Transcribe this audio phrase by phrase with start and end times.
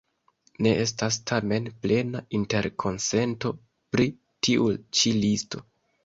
[0.65, 3.51] Ne estas tamen plena interkonsento
[3.97, 4.07] pri
[4.47, 4.65] tiu
[5.01, 5.63] ĉi listo.